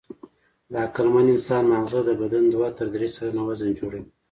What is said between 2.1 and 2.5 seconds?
بدن